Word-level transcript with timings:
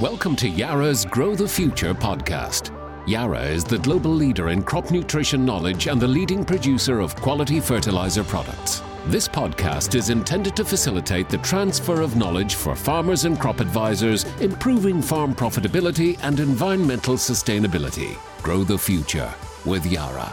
Welcome 0.00 0.36
to 0.36 0.48
Yara's 0.48 1.04
Grow 1.04 1.34
the 1.34 1.48
Future 1.48 1.92
podcast. 1.92 2.70
Yara 3.08 3.42
is 3.42 3.64
the 3.64 3.80
global 3.80 4.12
leader 4.12 4.50
in 4.50 4.62
crop 4.62 4.92
nutrition 4.92 5.44
knowledge 5.44 5.88
and 5.88 6.00
the 6.00 6.06
leading 6.06 6.44
producer 6.44 7.00
of 7.00 7.16
quality 7.16 7.58
fertilizer 7.58 8.22
products. 8.22 8.80
This 9.06 9.26
podcast 9.26 9.96
is 9.96 10.10
intended 10.10 10.54
to 10.54 10.64
facilitate 10.64 11.28
the 11.28 11.38
transfer 11.38 12.00
of 12.00 12.14
knowledge 12.14 12.54
for 12.54 12.76
farmers 12.76 13.24
and 13.24 13.40
crop 13.40 13.58
advisors, 13.58 14.22
improving 14.40 15.02
farm 15.02 15.34
profitability 15.34 16.16
and 16.22 16.38
environmental 16.38 17.14
sustainability. 17.14 18.16
Grow 18.40 18.62
the 18.62 18.78
future 18.78 19.34
with 19.64 19.84
Yara. 19.84 20.32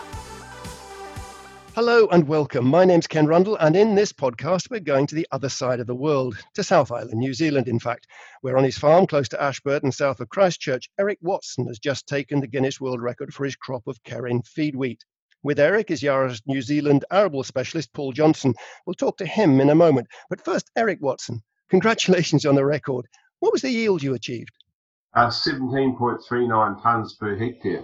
Hello 1.75 2.07
and 2.07 2.25
welcome. 2.25 2.65
My 2.65 2.85
name's 2.85 3.05
Ken 3.05 3.27
Rundle, 3.27 3.57
and 3.57 3.75
in 3.75 3.95
this 3.95 4.13
podcast, 4.13 4.71
we're 4.71 4.79
going 4.79 5.07
to 5.07 5.15
the 5.15 5.27
other 5.33 5.49
side 5.49 5.81
of 5.81 5.87
the 5.87 5.93
world, 5.93 6.37
to 6.53 6.63
South 6.63 6.89
Island, 6.89 7.19
New 7.19 7.33
Zealand, 7.33 7.67
in 7.67 7.79
fact. 7.79 8.07
We're 8.41 8.55
on 8.55 8.63
his 8.63 8.77
farm 8.77 9.05
close 9.05 9.27
to 9.27 9.43
Ashburton, 9.43 9.91
south 9.91 10.21
of 10.21 10.29
Christchurch. 10.29 10.89
Eric 10.97 11.19
Watson 11.21 11.67
has 11.67 11.77
just 11.77 12.07
taken 12.07 12.39
the 12.39 12.47
Guinness 12.47 12.79
World 12.79 13.01
Record 13.01 13.33
for 13.33 13.43
his 13.43 13.57
crop 13.57 13.87
of 13.87 14.01
Kerrin 14.03 14.47
feed 14.47 14.77
wheat. 14.77 15.03
With 15.43 15.59
Eric 15.59 15.91
is 15.91 16.01
Yara's 16.01 16.41
New 16.45 16.61
Zealand 16.61 17.03
arable 17.11 17.43
specialist, 17.43 17.91
Paul 17.91 18.13
Johnson. 18.13 18.53
We'll 18.85 18.93
talk 18.93 19.17
to 19.17 19.25
him 19.25 19.59
in 19.59 19.69
a 19.69 19.75
moment. 19.75 20.07
But 20.29 20.45
first, 20.45 20.71
Eric 20.77 20.99
Watson, 21.01 21.43
congratulations 21.69 22.45
on 22.45 22.55
the 22.55 22.63
record. 22.63 23.05
What 23.39 23.51
was 23.51 23.63
the 23.63 23.69
yield 23.69 24.01
you 24.01 24.13
achieved? 24.13 24.53
Uh, 25.13 25.27
17.39 25.27 26.81
tonnes 26.81 27.19
per 27.19 27.35
hectare. 27.35 27.83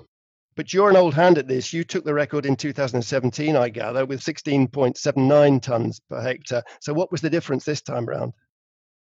But 0.56 0.74
you're 0.74 0.90
an 0.90 0.98
old 0.98 1.14
hand 1.14 1.38
at 1.38 1.48
this. 1.48 1.72
You 1.72 1.84
took 1.84 2.04
the 2.04 2.14
record 2.14 2.46
in 2.46 2.56
2017, 2.56 3.56
I 3.56 3.70
gather, 3.70 4.06
with 4.06 4.22
16.79 4.22 5.62
tonnes 5.62 6.02
per 6.10 6.22
hectare. 6.22 6.64
So 6.82 6.94
what 6.94 7.12
was 7.12 7.22
the 7.22 7.30
difference 7.30 7.64
this 7.64 7.82
time 7.82 8.06
round? 8.06 8.34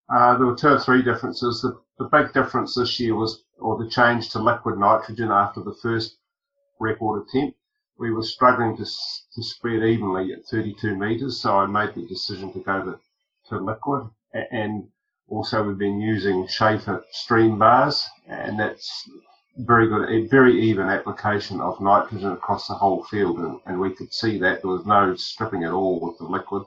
Uh, 0.09 0.37
there 0.37 0.47
were 0.47 0.55
two 0.55 0.69
or 0.69 0.79
three 0.79 1.03
differences. 1.03 1.61
The, 1.61 1.79
the 1.99 2.05
big 2.05 2.33
difference 2.33 2.75
this 2.75 2.99
year 2.99 3.13
was, 3.13 3.43
or 3.59 3.77
the 3.77 3.89
change 3.89 4.29
to 4.31 4.39
liquid 4.39 4.79
nitrogen 4.79 5.29
after 5.31 5.61
the 5.61 5.75
first 5.81 6.17
record 6.79 7.27
attempt. 7.27 7.57
We 7.99 8.11
were 8.11 8.23
struggling 8.23 8.77
to, 8.77 8.85
to 8.85 9.43
spread 9.43 9.83
evenly 9.83 10.33
at 10.33 10.45
32 10.45 10.95
metres, 10.95 11.41
so 11.41 11.57
I 11.57 11.65
made 11.65 11.93
the 11.93 12.07
decision 12.07 12.53
to 12.53 12.59
go 12.59 12.83
to, 12.83 12.99
to 13.49 13.63
liquid. 13.63 14.09
And 14.51 14.87
also 15.27 15.63
we've 15.63 15.77
been 15.77 15.99
using 15.99 16.47
Schaefer 16.47 17.03
stream 17.11 17.59
bars, 17.59 18.07
and 18.27 18.59
that's 18.59 19.09
very 19.57 19.87
good, 19.87 20.09
a 20.09 20.27
very 20.27 20.59
even 20.61 20.87
application 20.87 21.59
of 21.61 21.81
nitrogen 21.81 22.31
across 22.31 22.67
the 22.67 22.75
whole 22.75 23.03
field, 23.05 23.39
and, 23.39 23.59
and 23.65 23.79
we 23.79 23.93
could 23.93 24.13
see 24.13 24.37
that 24.39 24.61
there 24.61 24.71
was 24.71 24.85
no 24.85 25.15
stripping 25.15 25.63
at 25.63 25.71
all 25.71 25.99
with 25.99 26.17
the 26.19 26.25
liquid. 26.25 26.63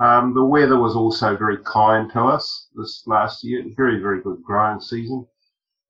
Um, 0.00 0.34
the 0.34 0.44
weather 0.44 0.78
was 0.78 0.96
also 0.96 1.36
very 1.36 1.58
kind 1.64 2.10
to 2.12 2.20
us 2.20 2.68
this 2.74 3.04
last 3.06 3.44
year. 3.44 3.64
Very, 3.76 4.00
very 4.00 4.20
good 4.20 4.42
growing 4.42 4.80
season. 4.80 5.26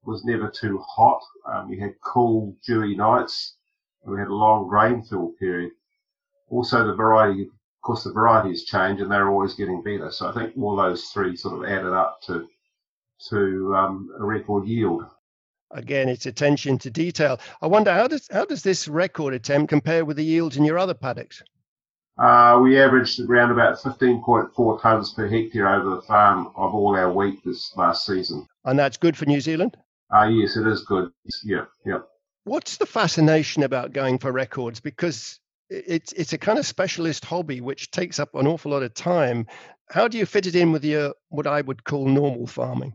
It 0.03 0.09
was 0.09 0.25
never 0.25 0.50
too 0.50 0.78
hot. 0.87 1.20
Um, 1.47 1.69
we 1.69 1.78
had 1.78 1.95
cool, 2.05 2.56
dewy 2.67 2.95
nights. 2.95 3.56
And 4.05 4.12
we 4.12 4.19
had 4.19 4.28
a 4.28 4.34
long 4.34 4.69
rainfall 4.69 5.33
period. 5.39 5.73
Also, 6.50 6.84
the 6.87 6.95
variety, 6.95 7.43
of 7.43 7.48
course, 7.83 8.05
the 8.05 8.12
varieties 8.12 8.65
change 8.65 9.00
and 9.00 9.11
they're 9.11 9.31
always 9.31 9.55
getting 9.55 9.83
better. 9.83 10.11
So 10.11 10.28
I 10.28 10.33
think 10.33 10.59
all 10.59 10.77
those 10.77 11.05
three 11.05 11.37
sort 11.37 11.59
of 11.59 11.70
added 11.70 11.93
up 11.93 12.20
to 12.27 12.48
to 13.31 13.75
um, 13.77 14.11
a 14.19 14.25
record 14.25 14.67
yield 14.67 15.05
again, 15.73 16.09
it's 16.09 16.27
attention 16.27 16.78
to 16.78 16.91
detail. 16.91 17.41
I 17.61 17.67
wonder 17.67 17.92
how 17.92 18.09
does 18.09 18.28
how 18.31 18.45
does 18.45 18.62
this 18.62 18.89
record 18.89 19.34
attempt 19.34 19.69
compare 19.69 20.05
with 20.05 20.17
the 20.17 20.25
yields 20.25 20.56
in 20.56 20.65
your 20.65 20.78
other 20.78 20.95
paddocks? 20.95 21.42
Uh, 22.19 22.61
we 22.62 22.78
averaged 22.78 23.19
around 23.20 23.51
about 23.51 23.78
15.4 23.78 24.81
tonnes 24.81 25.15
per 25.15 25.28
hectare 25.28 25.69
over 25.69 25.97
the 25.97 26.03
farm 26.03 26.48
of 26.56 26.75
all 26.75 26.95
our 26.95 27.11
wheat 27.11 27.43
this 27.45 27.73
last 27.77 28.05
season. 28.05 28.47
And 28.65 28.78
that's 28.78 28.98
good 28.98 29.17
for 29.17 29.25
New 29.25 29.41
Zealand? 29.41 29.77
Uh, 30.15 30.25
yes, 30.27 30.56
it 30.56 30.67
is 30.67 30.84
good. 30.84 31.11
Yeah, 31.43 31.65
yeah. 31.87 32.00
What's 32.45 32.77
the 32.77 32.87
fascination 32.87 33.62
about 33.62 33.93
going 33.93 34.19
for 34.19 34.31
records? 34.31 34.78
Because 34.81 35.41
it's 35.70 36.12
it's 36.12 36.34
a 36.34 36.39
kind 36.39 36.59
of 36.59 36.67
specialist 36.67 37.25
hobby 37.25 37.61
which 37.61 37.91
takes 37.91 38.19
up 38.21 38.34
an 38.34 38.47
awful 38.47 38.72
lot 38.72 38.82
of 38.82 38.93
time. 38.93 39.47
How 39.88 40.06
do 40.06 40.19
you 40.19 40.27
fit 40.27 40.47
it 40.47 40.55
in 40.55 40.71
with 40.71 40.84
your 40.84 41.15
what 41.31 41.47
I 41.47 41.62
would 41.62 41.84
call 41.84 42.06
normal 42.06 42.47
farming? 42.47 42.94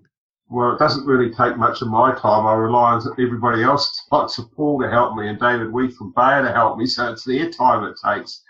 Well, 0.49 0.73
it 0.73 0.79
doesn't 0.79 1.05
really 1.05 1.29
take 1.33 1.57
much 1.57 1.81
of 1.81 1.89
my 1.89 2.13
time. 2.13 2.45
I 2.45 2.53
rely 2.53 2.93
on 2.93 3.01
everybody 3.19 3.63
else, 3.63 4.01
like 4.11 4.29
Paul 4.55 4.81
to 4.81 4.89
help 4.89 5.15
me 5.15 5.27
and 5.27 5.39
David 5.39 5.73
Weith 5.73 5.97
from 5.97 6.13
Bayer 6.15 6.41
to 6.41 6.53
help 6.53 6.77
me. 6.77 6.85
So 6.85 7.11
it's 7.11 7.25
their 7.25 7.51
time 7.51 7.83
it 7.83 7.97
takes. 8.03 8.43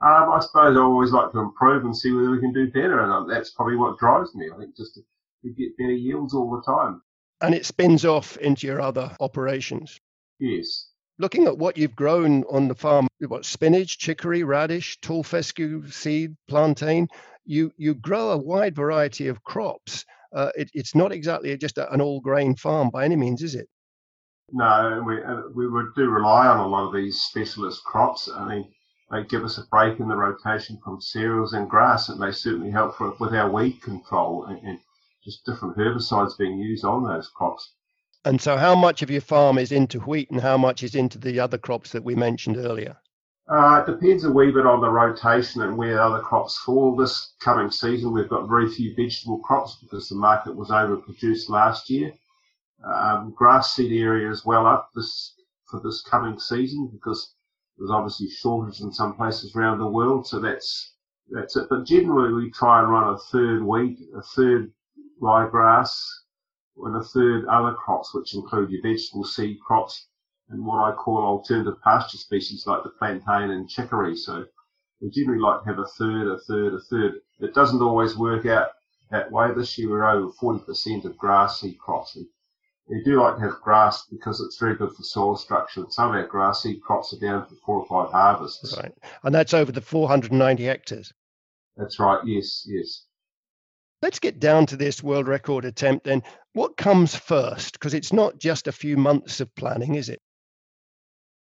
Um, 0.00 0.32
I 0.32 0.40
suppose 0.40 0.76
I 0.76 0.80
always 0.80 1.12
like 1.12 1.30
to 1.32 1.40
improve 1.40 1.84
and 1.84 1.96
see 1.96 2.10
whether 2.12 2.30
we 2.30 2.40
can 2.40 2.54
do 2.54 2.70
better. 2.70 3.00
And 3.00 3.30
that's 3.30 3.50
probably 3.50 3.76
what 3.76 3.98
drives 3.98 4.34
me. 4.34 4.48
I 4.52 4.58
think 4.58 4.76
just 4.76 4.94
to, 4.94 5.02
to 5.44 5.50
get 5.52 5.76
better 5.76 5.92
yields 5.92 6.34
all 6.34 6.50
the 6.50 6.62
time. 6.62 7.02
And 7.42 7.54
it 7.54 7.66
spins 7.66 8.06
off 8.06 8.38
into 8.38 8.66
your 8.66 8.80
other 8.80 9.14
operations. 9.20 10.00
Yes. 10.38 10.88
Looking 11.18 11.46
at 11.46 11.58
what 11.58 11.76
you've 11.76 11.94
grown 11.94 12.44
on 12.44 12.66
the 12.66 12.74
farm, 12.74 13.08
what 13.20 13.44
spinach, 13.44 13.98
chicory, 13.98 14.42
radish, 14.42 14.98
tall 15.02 15.22
fescue 15.22 15.86
seed, 15.88 16.34
plantain, 16.48 17.08
you, 17.44 17.72
you 17.76 17.94
grow 17.94 18.30
a 18.30 18.38
wide 18.38 18.74
variety 18.74 19.28
of 19.28 19.44
crops 19.44 20.06
uh, 20.34 20.50
it, 20.54 20.70
it's 20.74 20.94
not 20.94 21.12
exactly 21.12 21.56
just 21.56 21.78
a, 21.78 21.90
an 21.92 22.00
all 22.00 22.20
grain 22.20 22.56
farm 22.56 22.90
by 22.90 23.04
any 23.04 23.16
means, 23.16 23.42
is 23.42 23.54
it? 23.54 23.68
No, 24.50 25.02
we 25.06 25.16
we 25.54 25.82
do 25.96 26.10
rely 26.10 26.46
on 26.46 26.58
a 26.58 26.66
lot 26.66 26.86
of 26.86 26.94
these 26.94 27.20
specialist 27.20 27.82
crops. 27.84 28.28
I 28.34 28.46
mean, 28.46 28.68
they 29.10 29.24
give 29.24 29.44
us 29.44 29.58
a 29.58 29.66
break 29.70 30.00
in 30.00 30.08
the 30.08 30.16
rotation 30.16 30.78
from 30.84 31.00
cereals 31.00 31.52
and 31.52 31.68
grass, 31.68 32.08
and 32.08 32.20
they 32.20 32.32
certainly 32.32 32.70
help 32.70 32.96
for, 32.96 33.14
with 33.18 33.34
our 33.34 33.50
weed 33.50 33.80
control 33.82 34.44
and, 34.46 34.58
and 34.66 34.78
just 35.24 35.44
different 35.46 35.76
herbicides 35.76 36.36
being 36.36 36.58
used 36.58 36.84
on 36.84 37.04
those 37.04 37.28
crops. 37.28 37.74
And 38.24 38.40
so, 38.40 38.56
how 38.56 38.74
much 38.74 39.02
of 39.02 39.10
your 39.10 39.20
farm 39.20 39.58
is 39.58 39.72
into 39.72 40.00
wheat, 40.00 40.30
and 40.30 40.40
how 40.40 40.56
much 40.56 40.82
is 40.82 40.94
into 40.94 41.18
the 41.18 41.40
other 41.40 41.58
crops 41.58 41.92
that 41.92 42.04
we 42.04 42.14
mentioned 42.14 42.56
earlier? 42.56 42.96
Uh, 43.52 43.84
it 43.86 43.90
depends 43.90 44.24
a 44.24 44.30
wee 44.30 44.50
bit 44.50 44.64
on 44.64 44.80
the 44.80 44.88
rotation 44.88 45.60
and 45.60 45.76
where 45.76 46.00
other 46.00 46.20
crops 46.20 46.56
fall. 46.60 46.96
This 46.96 47.34
coming 47.38 47.70
season, 47.70 48.10
we've 48.10 48.30
got 48.30 48.48
very 48.48 48.66
few 48.66 48.94
vegetable 48.94 49.40
crops 49.40 49.76
because 49.82 50.08
the 50.08 50.14
market 50.14 50.56
was 50.56 50.70
overproduced 50.70 51.50
last 51.50 51.90
year. 51.90 52.14
Um, 52.82 53.34
grass 53.36 53.74
seed 53.74 53.92
area 53.92 54.30
is 54.30 54.46
well 54.46 54.66
up 54.66 54.88
this 54.94 55.34
for 55.70 55.80
this 55.80 56.00
coming 56.00 56.38
season 56.38 56.88
because 56.94 57.34
there's 57.76 57.90
obviously 57.90 58.30
shortage 58.30 58.80
in 58.80 58.90
some 58.90 59.14
places 59.14 59.54
around 59.54 59.80
the 59.80 59.86
world. 59.86 60.26
So 60.26 60.40
that's 60.40 60.94
that's 61.28 61.54
it. 61.54 61.66
But 61.68 61.84
generally, 61.84 62.32
we 62.32 62.50
try 62.52 62.80
and 62.80 62.90
run 62.90 63.12
a 63.12 63.18
third 63.18 63.62
wheat, 63.62 63.98
a 64.16 64.22
third 64.34 64.72
ryegrass, 65.20 65.92
and 66.78 66.96
a 66.96 67.04
third 67.04 67.44
other 67.44 67.74
crops, 67.74 68.14
which 68.14 68.34
include 68.34 68.70
your 68.70 68.80
vegetable 68.80 69.24
seed 69.24 69.60
crops 69.60 70.06
and 70.52 70.64
what 70.64 70.84
I 70.84 70.94
call 70.94 71.18
alternative 71.18 71.80
pasture 71.82 72.18
species 72.18 72.66
like 72.66 72.82
the 72.82 72.90
plantain 72.90 73.50
and 73.50 73.68
chicory. 73.68 74.14
So 74.14 74.44
we 75.00 75.10
generally 75.10 75.40
like 75.40 75.62
to 75.62 75.66
have 75.66 75.78
a 75.78 75.86
third, 75.98 76.28
a 76.28 76.38
third, 76.40 76.74
a 76.74 76.80
third. 76.80 77.14
It 77.40 77.54
doesn't 77.54 77.82
always 77.82 78.16
work 78.16 78.44
out 78.46 78.68
that 79.10 79.32
way. 79.32 79.48
This 79.54 79.76
year 79.78 79.90
we're 79.90 80.08
over 80.08 80.30
40% 80.40 81.04
of 81.06 81.16
grass 81.16 81.60
seed 81.60 81.78
crops. 81.78 82.16
And 82.16 82.26
we 82.86 83.02
do 83.02 83.20
like 83.20 83.36
to 83.36 83.42
have 83.42 83.60
grass 83.62 84.04
because 84.10 84.40
it's 84.40 84.58
very 84.58 84.76
good 84.76 84.92
for 84.94 85.02
soil 85.02 85.36
structure. 85.36 85.80
And 85.80 85.92
some 85.92 86.10
of 86.10 86.16
our 86.16 86.26
grass 86.26 86.62
seed 86.62 86.82
crops 86.82 87.14
are 87.14 87.18
down 87.18 87.46
for 87.46 87.54
four 87.64 87.80
or 87.80 87.86
five 87.86 88.12
harvests. 88.12 88.76
Right. 88.76 88.92
And 89.24 89.34
that's 89.34 89.54
over 89.54 89.72
the 89.72 89.80
490 89.80 90.64
hectares. 90.64 91.14
That's 91.78 91.98
right. 91.98 92.20
Yes, 92.26 92.66
yes. 92.68 93.06
Let's 94.02 94.18
get 94.18 94.38
down 94.38 94.66
to 94.66 94.76
this 94.76 95.02
world 95.02 95.28
record 95.28 95.64
attempt 95.64 96.04
then. 96.04 96.22
What 96.52 96.76
comes 96.76 97.14
first? 97.14 97.74
Because 97.74 97.94
it's 97.94 98.12
not 98.12 98.38
just 98.38 98.66
a 98.66 98.72
few 98.72 98.98
months 98.98 99.40
of 99.40 99.54
planning, 99.54 99.94
is 99.94 100.10
it? 100.10 100.20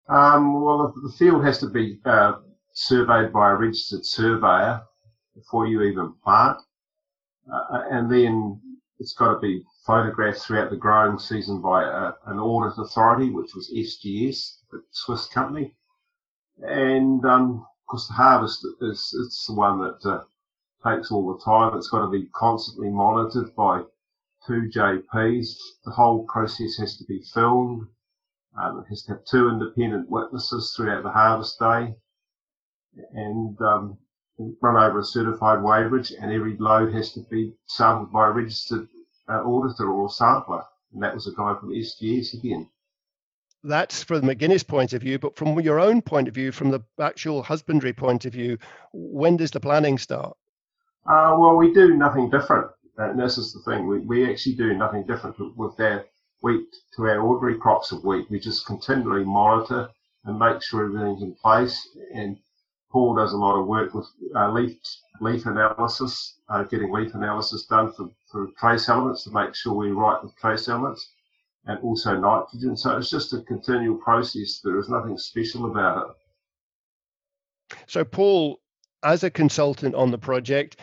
Um, 0.08 0.62
well, 0.62 0.94
the 1.02 1.12
field 1.18 1.44
has 1.44 1.58
to 1.58 1.68
be 1.68 2.00
uh, 2.06 2.36
surveyed 2.72 3.30
by 3.30 3.50
a 3.50 3.56
registered 3.56 4.06
surveyor 4.06 4.82
before 5.34 5.66
you 5.66 5.82
even 5.82 6.14
plant, 6.24 6.58
uh, 7.52 7.82
and 7.90 8.10
then 8.10 8.58
it's 8.98 9.12
got 9.12 9.34
to 9.34 9.38
be 9.38 9.62
photographed 9.84 10.40
throughout 10.40 10.70
the 10.70 10.76
growing 10.76 11.18
season 11.18 11.60
by 11.60 11.84
a, 11.84 11.86
uh, 11.86 12.12
an 12.26 12.38
audit 12.38 12.78
authority, 12.78 13.28
which 13.30 13.54
was 13.54 13.70
SGS, 13.70 14.62
the 14.70 14.82
Swiss 14.92 15.26
company, 15.26 15.74
and 16.62 17.22
um, 17.26 17.66
of 17.82 17.86
course 17.86 18.08
the 18.08 18.14
harvest 18.14 18.66
is 18.80 19.14
it's 19.26 19.46
the 19.46 19.54
one 19.54 19.78
that 19.80 20.08
uh, 20.08 20.24
takes 20.88 21.12
all 21.12 21.34
the 21.34 21.44
time. 21.44 21.76
It's 21.76 21.90
got 21.90 22.00
to 22.00 22.10
be 22.10 22.30
constantly 22.34 22.88
monitored 22.88 23.54
by 23.54 23.82
two 24.46 24.70
JPs. 24.74 25.54
The 25.84 25.90
whole 25.90 26.24
process 26.24 26.78
has 26.78 26.96
to 26.96 27.04
be 27.04 27.20
filmed 27.34 27.88
um, 28.60 28.80
it 28.80 28.88
has 28.88 29.02
to 29.04 29.12
have 29.12 29.24
two 29.24 29.48
independent 29.48 30.10
witnesses 30.10 30.74
throughout 30.76 31.02
the 31.02 31.10
harvest 31.10 31.58
day 31.58 31.94
and 33.12 33.60
um, 33.60 33.98
run 34.60 34.76
over 34.76 35.00
a 35.00 35.04
certified 35.04 35.58
weighbridge, 35.58 36.12
and 36.20 36.32
every 36.32 36.56
load 36.58 36.92
has 36.92 37.12
to 37.12 37.20
be 37.30 37.52
sampled 37.66 38.12
by 38.12 38.28
a 38.28 38.30
registered 38.30 38.88
uh, 39.28 39.42
auditor 39.42 39.90
or 39.90 40.10
sampler. 40.10 40.62
And 40.92 41.02
that 41.02 41.14
was 41.14 41.26
a 41.26 41.32
guy 41.32 41.54
from 41.58 41.70
SGS 41.70 42.34
again. 42.34 42.68
That's 43.64 44.02
from 44.04 44.26
the 44.26 44.34
Guinness 44.34 44.62
point 44.62 44.92
of 44.92 45.02
view, 45.02 45.18
but 45.18 45.36
from 45.36 45.58
your 45.60 45.80
own 45.80 46.00
point 46.00 46.28
of 46.28 46.34
view, 46.34 46.52
from 46.52 46.70
the 46.70 46.80
actual 47.00 47.42
husbandry 47.42 47.92
point 47.92 48.24
of 48.24 48.32
view, 48.32 48.56
when 48.92 49.36
does 49.36 49.50
the 49.50 49.60
planning 49.60 49.98
start? 49.98 50.36
Uh, 51.06 51.34
well, 51.38 51.56
we 51.56 51.72
do 51.72 51.96
nothing 51.96 52.30
different. 52.30 52.70
And 52.96 53.18
this 53.18 53.38
is 53.38 53.52
the 53.52 53.60
thing, 53.70 53.86
we, 53.86 53.98
we 53.98 54.30
actually 54.30 54.54
do 54.54 54.74
nothing 54.74 55.04
different 55.06 55.36
with 55.56 55.78
our 55.80 56.04
wheat 56.40 56.66
to 56.96 57.02
our 57.02 57.20
ordinary 57.20 57.58
crops 57.58 57.92
of 57.92 58.04
wheat. 58.04 58.30
We 58.30 58.38
just 58.38 58.66
continually 58.66 59.24
monitor 59.24 59.88
and 60.24 60.38
make 60.38 60.62
sure 60.62 60.84
everything's 60.84 61.22
in 61.22 61.34
place. 61.34 61.88
And 62.14 62.38
Paul 62.90 63.16
does 63.16 63.32
a 63.32 63.36
lot 63.36 63.60
of 63.60 63.66
work 63.66 63.94
with 63.94 64.06
uh, 64.34 64.50
leaf 64.52 64.78
leaf 65.20 65.46
analysis, 65.46 66.36
uh, 66.48 66.62
getting 66.64 66.92
leaf 66.92 67.14
analysis 67.14 67.66
done 67.66 67.92
for, 67.92 68.08
for 68.30 68.48
trace 68.58 68.88
elements 68.88 69.24
to 69.24 69.30
make 69.30 69.54
sure 69.54 69.74
we're 69.74 69.94
right 69.94 70.22
with 70.22 70.36
trace 70.36 70.68
elements 70.68 71.10
and 71.66 71.78
also 71.80 72.16
nitrogen. 72.16 72.76
So 72.76 72.96
it's 72.96 73.10
just 73.10 73.34
a 73.34 73.42
continual 73.42 73.96
process. 73.96 74.60
There 74.62 74.78
is 74.78 74.88
nothing 74.88 75.18
special 75.18 75.70
about 75.70 76.10
it. 76.10 77.76
So, 77.86 78.04
Paul, 78.04 78.60
as 79.02 79.24
a 79.24 79.30
consultant 79.30 79.94
on 79.94 80.10
the 80.10 80.18
project, 80.18 80.78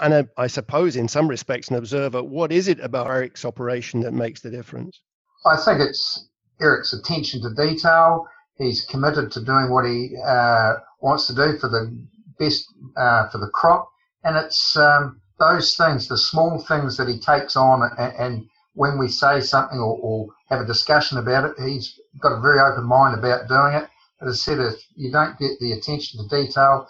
and 0.00 0.14
a, 0.14 0.28
I 0.36 0.46
suppose 0.46 0.96
in 0.96 1.08
some 1.08 1.28
respects 1.28 1.68
an 1.68 1.76
observer, 1.76 2.22
what 2.22 2.52
is 2.52 2.68
it 2.68 2.80
about 2.80 3.06
Eric's 3.06 3.44
operation 3.44 4.00
that 4.00 4.12
makes 4.12 4.40
the 4.40 4.50
difference? 4.50 5.00
I 5.46 5.56
think 5.56 5.80
it's 5.80 6.28
Eric's 6.60 6.92
attention 6.92 7.42
to 7.42 7.54
detail. 7.54 8.26
He's 8.56 8.84
committed 8.84 9.30
to 9.32 9.44
doing 9.44 9.70
what 9.70 9.86
he 9.86 10.16
uh, 10.26 10.74
wants 11.00 11.26
to 11.28 11.34
do 11.34 11.58
for 11.58 11.68
the 11.68 11.96
best 12.38 12.66
uh, 12.96 13.28
for 13.28 13.38
the 13.38 13.48
crop, 13.48 13.88
and 14.24 14.36
it's 14.36 14.76
um, 14.76 15.20
those 15.38 15.74
things, 15.74 16.08
the 16.08 16.18
small 16.18 16.62
things 16.68 16.96
that 16.98 17.08
he 17.08 17.18
takes 17.18 17.56
on, 17.56 17.90
and, 17.98 18.14
and 18.18 18.46
when 18.74 18.98
we 18.98 19.08
say 19.08 19.40
something 19.40 19.78
or, 19.78 19.98
or, 20.00 20.28
have 20.48 20.60
a 20.60 20.66
discussion 20.66 21.16
about 21.16 21.44
it, 21.44 21.54
he's 21.64 21.98
got 22.20 22.36
a 22.36 22.40
very 22.40 22.58
open 22.58 22.84
mind 22.84 23.16
about 23.16 23.46
doing 23.46 23.74
it. 23.74 23.88
As 24.20 24.28
I 24.28 24.34
said, 24.34 24.58
if 24.58 24.74
you 24.96 25.12
don't 25.12 25.38
get 25.38 25.52
the 25.60 25.72
attention 25.72 26.20
to 26.20 26.42
detail, 26.42 26.88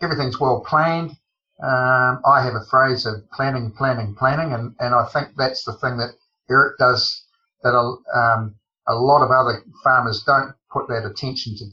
everything's 0.00 0.40
well 0.40 0.64
planned. 0.66 1.14
Um, 1.62 2.20
I 2.26 2.42
have 2.42 2.54
a 2.54 2.64
phrase 2.68 3.06
of 3.06 3.28
planning, 3.30 3.70
planning, 3.70 4.16
planning, 4.16 4.52
and, 4.52 4.74
and 4.80 4.94
I 4.94 5.06
think 5.12 5.28
that's 5.36 5.64
the 5.64 5.74
thing 5.74 5.96
that 5.98 6.10
Eric 6.50 6.76
does 6.78 7.24
that 7.62 7.70
a, 7.70 8.18
um, 8.18 8.56
a 8.88 8.94
lot 8.94 9.24
of 9.24 9.30
other 9.30 9.62
farmers 9.84 10.24
don't 10.24 10.54
put 10.72 10.88
that 10.88 11.06
attention 11.06 11.56
to. 11.58 11.64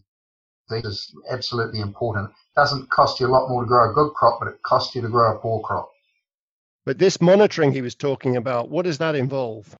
That 0.70 0.86
is 0.86 1.12
absolutely 1.32 1.80
important. 1.80 2.30
It 2.30 2.60
doesn't 2.60 2.92
cost 2.92 3.20
you 3.20 3.26
a 3.26 3.34
lot 3.34 3.50
more 3.50 3.64
to 3.64 3.68
grow 3.68 3.90
a 3.90 3.94
good 3.94 4.14
crop, 4.14 4.40
but 4.40 4.50
it 4.50 4.62
costs 4.62 4.94
you 4.94 5.02
to 5.02 5.10
grow 5.10 5.36
a 5.36 5.40
poor 5.40 5.60
crop. 5.62 5.90
But 6.86 7.00
this 7.00 7.20
monitoring 7.20 7.72
he 7.72 7.82
was 7.82 7.96
talking 7.96 8.38
about, 8.38 8.70
what 8.70 8.86
does 8.86 9.00
that 9.00 9.16
involve? 9.16 9.76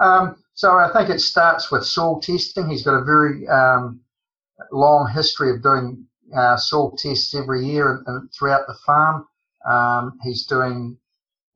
Um, 0.00 0.36
so 0.54 0.72
I 0.72 0.92
think 0.92 1.10
it 1.10 1.20
starts 1.20 1.70
with 1.70 1.84
soil 1.84 2.20
testing. 2.20 2.68
He's 2.68 2.82
got 2.82 2.94
a 2.94 3.04
very 3.04 3.46
um, 3.46 4.00
long 4.72 5.08
history 5.12 5.50
of 5.50 5.62
doing 5.62 6.06
uh, 6.36 6.56
soil 6.56 6.96
tests 6.96 7.34
every 7.36 7.64
year 7.64 7.94
and, 7.94 8.06
and 8.08 8.30
throughout 8.36 8.66
the 8.66 8.74
farm. 8.84 9.26
Um, 9.68 10.18
he's 10.22 10.46
doing 10.46 10.98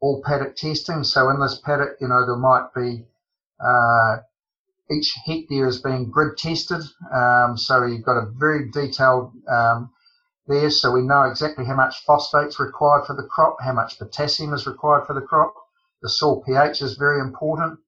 all 0.01 0.23
paddock 0.25 0.57
testing. 0.57 1.05
So 1.05 1.29
in 1.31 1.41
this 1.41 1.61
paddock, 1.65 1.97
you 2.01 2.09
know, 2.09 2.25
there 2.25 2.37
might 2.37 2.69
be 2.75 3.05
uh, 3.61 4.19
each 4.91 5.15
hectare 5.25 5.67
is 5.67 5.81
being 5.81 6.11
grid 6.11 6.37
tested. 6.39 6.83
Um, 7.13 7.57
so 7.57 7.85
you've 7.85 8.05
got 8.05 8.19
a 8.19 8.31
very 8.39 8.71
detailed 8.71 9.33
um, 9.49 9.91
there, 10.47 10.71
so 10.71 10.93
we 10.93 11.03
know 11.03 11.25
exactly 11.25 11.65
how 11.65 11.75
much 11.75 12.05
phosphate 12.07 12.49
is 12.49 12.59
required 12.59 13.05
for 13.07 13.15
the 13.15 13.29
crop, 13.29 13.57
how 13.61 13.73
much 13.73 13.99
potassium 13.99 14.55
is 14.55 14.67
required 14.67 15.07
for 15.07 15.15
the 15.15 15.21
crop. 15.21 15.53
The 16.01 16.09
soil 16.09 16.43
pH 16.43 16.81
is 16.81 16.97
very 16.97 17.21
important. 17.21 17.79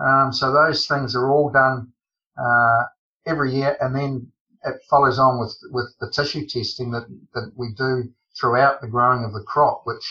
Um, 0.00 0.32
so 0.32 0.52
those 0.52 0.86
things 0.86 1.14
are 1.14 1.30
all 1.30 1.50
done 1.50 1.92
uh, 2.36 2.84
every 3.26 3.54
year, 3.54 3.76
and 3.80 3.94
then 3.94 4.32
it 4.64 4.80
follows 4.90 5.18
on 5.18 5.38
with 5.38 5.56
with 5.70 5.94
the 6.00 6.10
tissue 6.10 6.46
testing 6.46 6.90
that 6.92 7.06
that 7.34 7.52
we 7.56 7.72
do 7.76 8.12
throughout 8.38 8.80
the 8.80 8.88
growing 8.88 9.24
of 9.24 9.32
the 9.32 9.44
crop, 9.46 9.82
which 9.84 10.04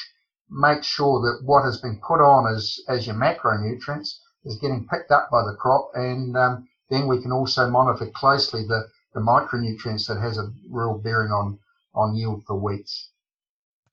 makes 0.50 0.88
sure 0.88 1.22
that 1.22 1.46
what 1.46 1.64
has 1.64 1.80
been 1.82 2.00
put 2.06 2.22
on 2.22 2.54
as 2.54 2.80
as 2.88 3.06
your 3.06 3.16
macronutrients 3.16 4.20
is 4.46 4.60
getting 4.62 4.88
picked 4.88 5.12
up 5.12 5.30
by 5.32 5.44
the 5.44 5.56
crop, 5.60 5.92
and 5.94 6.38
um, 6.38 6.68
then 6.90 7.08
we 7.08 7.22
can 7.22 7.32
also 7.32 7.70
monitor 7.70 8.10
closely 8.14 8.64
the, 8.64 8.88
the 9.14 9.20
micronutrients 9.20 10.08
that 10.08 10.20
has 10.20 10.38
a 10.38 10.52
real 10.70 10.98
bearing 10.98 11.32
on, 11.32 11.60
on 11.94 12.16
yield 12.16 12.44
for 12.46 12.56
wheats. 12.56 13.10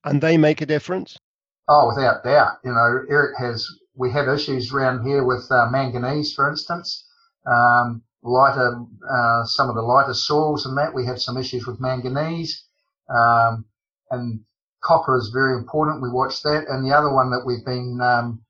And 0.05 0.21
they 0.21 0.37
make 0.37 0.61
a 0.61 0.67
difference? 0.67 1.19
Oh, 1.67 1.89
without 1.89 2.23
doubt. 2.25 2.59
You 2.65 2.73
know, 2.73 3.05
Eric 3.09 3.37
has, 3.39 3.67
we 3.97 4.13
have 4.13 4.29
issues 4.29 4.73
around 4.73 5.05
here 5.05 5.25
with 5.25 5.51
uh, 5.51 5.69
manganese, 5.71 6.35
for 6.35 6.49
instance. 6.49 7.05
Um, 7.47 8.03
lighter, 8.23 8.85
uh, 9.11 9.45
some 9.45 9.69
of 9.69 9.75
the 9.75 9.83
lighter 9.83 10.15
soils 10.15 10.67
and 10.67 10.77
that, 10.79 10.95
we 10.95 11.07
have 11.07 11.21
some 11.21 11.37
issues 11.37 11.67
with 11.67 11.81
manganese. 11.81 12.65
Um, 13.09 13.65
and 14.15 14.41
copper 14.83 15.17
is 15.17 15.31
very 15.33 15.55
important. 15.55 16.03
We 16.03 16.11
watch 16.11 16.43
that. 16.43 16.67
And 16.69 16.85
the 16.85 16.95
other 16.95 17.13
one 17.13 17.31
that 17.31 17.45
we've 17.45 17.65
been 17.65 18.01
um, 18.01 18.43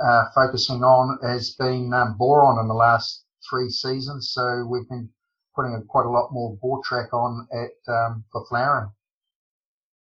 uh, 0.00 0.24
focusing 0.34 0.82
on 0.82 1.18
has 1.22 1.50
been 1.50 1.92
um, 1.92 2.16
boron 2.16 2.58
in 2.58 2.68
the 2.68 2.74
last 2.74 3.24
three 3.48 3.70
seasons. 3.70 4.32
So 4.32 4.66
we've 4.68 4.88
been 4.88 5.08
putting 5.54 5.74
a, 5.74 5.82
quite 5.82 6.06
a 6.06 6.10
lot 6.10 6.30
more 6.32 6.56
Bortrac 6.62 7.12
on 7.12 7.46
at 7.52 7.92
um, 7.92 8.24
for 8.32 8.46
flowering. 8.48 8.90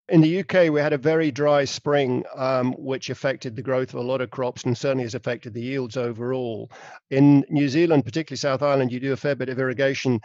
In 0.09 0.21
the 0.23 0.41
UK, 0.41 0.73
we 0.73 0.81
had 0.81 0.93
a 0.93 0.99
very 0.99 1.31
dry 1.31 1.65
spring, 1.65 2.25
um, 2.35 2.73
which 2.73 3.11
affected 3.11 3.55
the 3.55 3.63
growth 3.63 3.95
of 3.95 4.01
a 4.01 4.03
lot 4.03 4.21
of 4.21 4.31
crops 4.31 4.65
and 4.65 4.77
certainly 4.77 5.05
has 5.05 5.15
affected 5.15 5.55
the 5.55 5.63
yields 5.63 5.97
overall. 5.97 6.69
In 7.11 7.45
New 7.49 7.69
Zealand, 7.69 8.05
particularly 8.05 8.39
South 8.39 8.61
Island, 8.61 8.91
you 8.91 8.99
do 8.99 9.13
a 9.13 9.17
fair 9.17 9.37
bit 9.37 9.49
of 9.49 9.61
irrigation. 9.61 10.21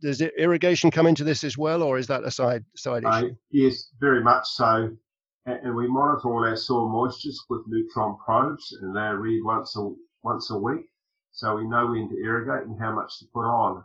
Does 0.00 0.20
irrigation 0.20 0.90
come 0.90 1.06
into 1.06 1.24
this 1.24 1.44
as 1.44 1.58
well, 1.58 1.82
or 1.82 1.98
is 1.98 2.06
that 2.06 2.24
a 2.24 2.30
side 2.30 2.64
side 2.76 3.04
uh, 3.04 3.08
issue? 3.10 3.26
Uh, 3.26 3.34
yes, 3.50 3.88
very 4.00 4.22
much 4.22 4.46
so 4.46 4.90
and 5.46 5.74
we 5.74 5.88
monitor 5.88 6.28
all 6.28 6.44
our 6.44 6.56
soil 6.56 6.88
moistures 6.88 7.38
with 7.48 7.66
neutron 7.66 8.16
probes, 8.24 8.76
and 8.80 8.94
they 8.94 9.00
read 9.00 9.42
once 9.42 9.74
a 9.76 9.90
once 10.22 10.50
a 10.50 10.58
week, 10.58 10.86
so 11.32 11.56
we 11.56 11.66
know 11.66 11.86
when 11.86 12.08
to 12.08 12.22
irrigate 12.22 12.66
and 12.66 12.78
how 12.78 12.92
much 12.92 13.18
to 13.18 13.24
put 13.32 13.46
on. 13.46 13.84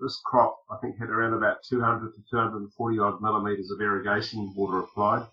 This 0.00 0.20
crop, 0.24 0.58
I 0.70 0.76
think, 0.78 0.98
had 0.98 1.08
around 1.08 1.34
about 1.34 1.62
200 1.62 2.12
to 2.12 2.22
240 2.30 2.98
odd 2.98 3.22
millimeters 3.22 3.70
of 3.70 3.80
irrigation 3.80 4.52
water 4.54 4.80
applied. 4.80 5.26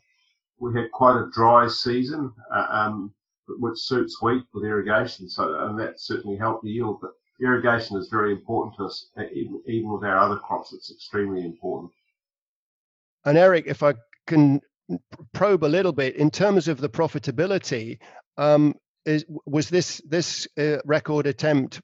We 0.59 0.74
had 0.74 0.91
quite 0.91 1.19
a 1.19 1.30
dry 1.31 1.68
season, 1.68 2.31
uh, 2.53 2.68
um, 2.69 3.13
which 3.47 3.80
suits 3.80 4.21
wheat 4.21 4.45
with 4.53 4.63
irrigation, 4.63 5.27
so 5.27 5.68
and 5.68 5.77
that 5.80 6.00
certainly 6.00 6.38
helped 6.38 6.63
the 6.63 6.71
yield. 6.71 7.00
But 7.01 7.12
irrigation 7.41 7.97
is 7.97 8.09
very 8.09 8.31
important 8.31 8.75
to 8.77 8.85
us, 8.85 9.07
even, 9.33 9.62
even 9.68 9.91
with 9.91 10.03
our 10.03 10.18
other 10.18 10.38
crops. 10.38 10.74
It's 10.74 10.91
extremely 10.91 11.45
important. 11.45 11.91
And 13.25 13.38
Eric, 13.38 13.65
if 13.68 13.83
I 13.83 13.94
can 14.27 14.62
probe 15.33 15.63
a 15.63 15.65
little 15.65 15.91
bit 15.91 16.15
in 16.15 16.30
terms 16.30 16.68
of 16.68 16.80
the 16.80 16.89
profitability. 16.89 18.00
Um, 18.38 18.75
is, 19.06 19.25
was 19.45 19.69
this 19.69 20.01
this 20.07 20.47
uh, 20.57 20.77
record 20.85 21.27
attempt 21.27 21.81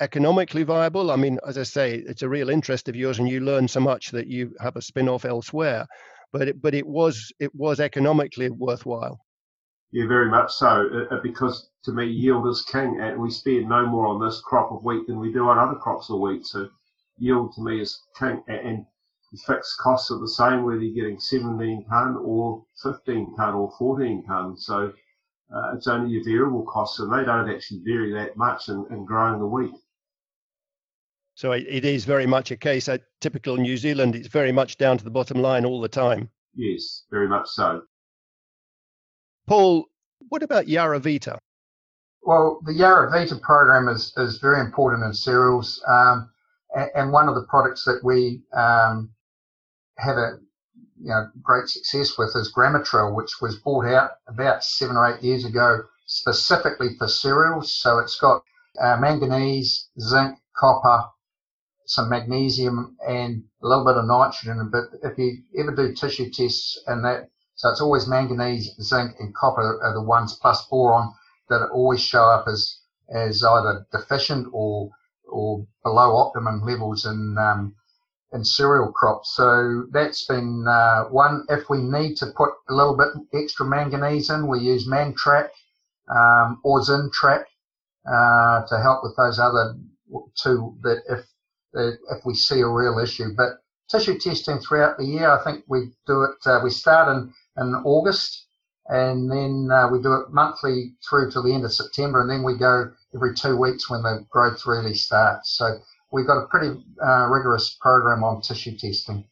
economically 0.00 0.62
viable? 0.62 1.10
I 1.10 1.16
mean, 1.16 1.38
as 1.46 1.58
I 1.58 1.64
say, 1.64 1.94
it's 1.94 2.22
a 2.22 2.28
real 2.28 2.50
interest 2.50 2.88
of 2.88 2.96
yours, 2.96 3.18
and 3.18 3.28
you 3.28 3.40
learn 3.40 3.68
so 3.68 3.80
much 3.80 4.10
that 4.10 4.26
you 4.26 4.54
have 4.60 4.76
a 4.76 4.82
spin-off 4.82 5.24
elsewhere. 5.24 5.86
But 6.32 6.48
it, 6.48 6.62
but 6.62 6.74
it 6.74 6.86
was 6.86 7.32
it 7.38 7.54
was 7.54 7.78
economically 7.80 8.48
worthwhile. 8.48 9.20
Yeah, 9.92 10.06
very 10.06 10.30
much 10.30 10.52
so. 10.52 10.88
Uh, 10.90 11.14
uh, 11.14 11.20
because 11.22 11.68
to 11.84 11.92
me, 11.92 12.06
yield 12.06 12.48
is 12.48 12.62
king, 12.62 12.98
and 13.00 13.20
we 13.20 13.30
spend 13.30 13.68
no 13.68 13.86
more 13.86 14.06
on 14.06 14.24
this 14.24 14.40
crop 14.40 14.72
of 14.72 14.82
wheat 14.82 15.06
than 15.06 15.18
we 15.18 15.32
do 15.32 15.48
on 15.48 15.58
other 15.58 15.78
crops 15.78 16.08
of 16.08 16.18
wheat. 16.18 16.46
So 16.46 16.70
yield 17.18 17.52
to 17.54 17.62
me 17.62 17.80
is 17.80 18.00
king, 18.18 18.42
and 18.48 18.86
the 19.32 19.38
fixed 19.46 19.78
costs 19.78 20.10
are 20.10 20.18
the 20.18 20.28
same 20.28 20.64
whether 20.64 20.80
you're 20.80 21.04
getting 21.04 21.20
17 21.20 21.84
tonne 21.90 22.16
or 22.24 22.64
15 22.82 23.34
tonne 23.36 23.54
or 23.54 23.70
14 23.78 24.24
tonne. 24.26 24.56
So 24.56 24.92
uh, 25.54 25.74
it's 25.76 25.86
only 25.86 26.10
your 26.10 26.24
variable 26.24 26.64
costs, 26.64 26.98
and 26.98 27.12
they 27.12 27.24
don't 27.24 27.50
actually 27.50 27.82
vary 27.84 28.14
that 28.14 28.36
much 28.36 28.70
in, 28.70 28.86
in 28.90 29.04
growing 29.04 29.40
the 29.40 29.46
wheat. 29.46 29.74
So 31.34 31.52
it 31.52 31.84
is 31.84 32.04
very 32.04 32.26
much 32.26 32.50
a 32.50 32.56
case 32.56 32.88
at 32.88 33.02
typical 33.20 33.56
New 33.56 33.76
Zealand. 33.76 34.14
It's 34.14 34.28
very 34.28 34.52
much 34.52 34.76
down 34.78 34.98
to 34.98 35.04
the 35.04 35.10
bottom 35.10 35.40
line 35.40 35.64
all 35.64 35.80
the 35.80 35.88
time. 35.88 36.30
Yes, 36.54 37.04
very 37.10 37.28
much 37.28 37.48
so. 37.48 37.82
Paul, 39.46 39.86
what 40.28 40.42
about 40.42 40.66
Yaravita? 40.66 41.38
Well, 42.22 42.60
the 42.64 42.72
Yaravita 42.72 43.40
program 43.40 43.88
is, 43.88 44.12
is 44.16 44.38
very 44.38 44.60
important 44.60 45.04
in 45.04 45.12
cereals. 45.12 45.82
Um, 45.86 46.30
and, 46.94 47.12
one 47.12 47.28
of 47.28 47.34
the 47.34 47.46
products 47.48 47.84
that 47.84 48.00
we 48.02 48.42
um, 48.54 49.10
have 49.98 50.16
a 50.16 50.38
you 51.02 51.08
know, 51.08 51.28
great 51.42 51.68
success 51.68 52.16
with 52.16 52.34
is 52.36 52.52
Gramitrel, 52.56 53.14
which 53.14 53.40
was 53.40 53.58
brought 53.58 53.86
out 53.86 54.12
about 54.28 54.64
seven 54.64 54.96
or 54.96 55.12
eight 55.12 55.22
years 55.22 55.44
ago 55.44 55.82
specifically 56.06 56.96
for 56.98 57.08
cereals. 57.08 57.74
So 57.74 57.98
it's 57.98 58.18
got 58.18 58.42
uh, 58.80 58.96
manganese, 58.98 59.88
zinc, 60.00 60.38
copper, 60.56 61.08
some 61.86 62.08
magnesium, 62.08 62.96
and 63.06 63.44
a 63.62 63.66
little 63.66 63.84
bit 63.84 63.96
of 63.96 64.06
nitrogen. 64.06 64.70
But 64.70 64.84
if 65.02 65.18
you 65.18 65.42
ever 65.58 65.74
do 65.74 65.94
tissue 65.94 66.30
tests 66.30 66.80
and 66.86 67.04
that, 67.04 67.28
so 67.62 67.70
it's 67.70 67.80
always 67.80 68.08
manganese, 68.08 68.74
zinc, 68.82 69.12
and 69.20 69.32
copper 69.36 69.80
are 69.84 69.94
the 69.94 70.02
ones 70.02 70.36
plus 70.42 70.66
boron 70.68 71.14
that 71.48 71.70
always 71.72 72.02
show 72.02 72.24
up 72.24 72.46
as 72.48 72.78
as 73.14 73.44
either 73.44 73.86
deficient 73.92 74.48
or 74.52 74.90
or 75.30 75.64
below 75.84 76.16
optimum 76.16 76.66
levels 76.66 77.06
in 77.06 77.36
um, 77.38 77.76
in 78.32 78.44
cereal 78.44 78.90
crops. 78.92 79.34
So 79.36 79.86
that's 79.92 80.26
been 80.26 80.66
uh, 80.68 81.04
one. 81.04 81.46
If 81.50 81.70
we 81.70 81.78
need 81.78 82.16
to 82.16 82.26
put 82.36 82.50
a 82.68 82.74
little 82.74 82.96
bit 82.96 83.10
extra 83.40 83.64
manganese 83.64 84.30
in, 84.30 84.48
we 84.48 84.58
use 84.60 84.88
Mantrac. 84.88 85.50
um, 86.10 86.60
or 86.64 86.80
Zintrac 86.80 87.44
uh, 88.06 88.66
to 88.68 88.80
help 88.82 89.04
with 89.04 89.16
those 89.16 89.38
other 89.38 89.76
two 90.42 90.76
that 90.82 91.02
if 91.10 91.26
if 91.74 92.24
we 92.26 92.34
see 92.34 92.60
a 92.60 92.68
real 92.68 92.98
issue. 92.98 93.30
But 93.36 93.60
tissue 93.90 94.18
testing 94.18 94.58
throughout 94.60 94.98
the 94.98 95.06
year, 95.06 95.30
I 95.30 95.44
think 95.44 95.64
we 95.68 95.92
do 96.06 96.24
it. 96.24 96.36
Uh, 96.46 96.60
we 96.64 96.70
start 96.70 97.08
in 97.16 97.32
in 97.56 97.74
August, 97.84 98.46
and 98.88 99.30
then 99.30 99.68
uh, 99.72 99.88
we 99.88 100.00
do 100.00 100.12
it 100.14 100.32
monthly 100.32 100.94
through 101.08 101.30
to 101.30 101.42
the 101.42 101.54
end 101.54 101.64
of 101.64 101.72
September, 101.72 102.20
and 102.20 102.30
then 102.30 102.42
we 102.42 102.56
go 102.56 102.90
every 103.14 103.34
two 103.34 103.56
weeks 103.56 103.88
when 103.90 104.02
the 104.02 104.26
growth 104.30 104.66
really 104.66 104.94
starts. 104.94 105.56
So 105.56 105.78
we've 106.10 106.26
got 106.26 106.42
a 106.42 106.46
pretty 106.46 106.82
uh, 107.04 107.26
rigorous 107.28 107.76
program 107.80 108.24
on 108.24 108.42
tissue 108.42 108.76
testing. 108.76 109.24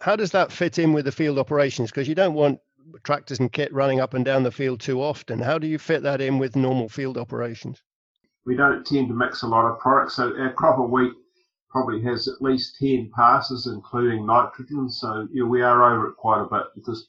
How 0.00 0.16
does 0.16 0.32
that 0.32 0.52
fit 0.52 0.78
in 0.78 0.92
with 0.92 1.06
the 1.06 1.12
field 1.12 1.38
operations? 1.38 1.90
Because 1.90 2.08
you 2.08 2.14
don't 2.14 2.34
want 2.34 2.60
tractors 3.02 3.40
and 3.40 3.50
kit 3.50 3.72
running 3.72 4.00
up 4.00 4.14
and 4.14 4.24
down 4.24 4.42
the 4.42 4.50
field 4.50 4.80
too 4.80 5.00
often. 5.02 5.38
How 5.38 5.58
do 5.58 5.66
you 5.66 5.78
fit 5.78 6.02
that 6.02 6.20
in 6.20 6.38
with 6.38 6.56
normal 6.56 6.88
field 6.88 7.16
operations? 7.16 7.82
We 8.44 8.56
don't 8.56 8.84
tend 8.84 9.08
to 9.08 9.14
mix 9.14 9.42
a 9.42 9.46
lot 9.46 9.64
of 9.64 9.78
products. 9.78 10.16
So 10.16 10.36
our 10.36 10.52
crop 10.52 10.78
of 10.78 10.90
wheat 10.90 11.12
probably 11.74 12.00
has 12.02 12.28
at 12.28 12.40
least 12.40 12.76
10 12.78 13.10
passes, 13.16 13.66
including 13.66 14.24
nitrogen. 14.24 14.88
So 14.88 15.26
yeah, 15.32 15.42
we 15.42 15.60
are 15.60 15.92
over 15.92 16.08
it 16.10 16.16
quite 16.16 16.40
a 16.40 16.48
bit 16.48 16.66
because 16.76 17.08